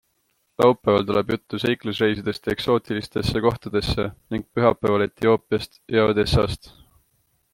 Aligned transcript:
Laupäeval 0.61 1.03
tuleb 1.09 1.29
juttu 1.33 1.59
seiklusreisidest 1.63 2.49
eksootiulistesse 2.55 3.43
kohtadesse 3.47 4.07
ning 4.35 4.47
pühapäeval 4.55 5.05
Etioopiast 5.09 5.81
ja 5.97 6.09
Odessast. 6.15 6.73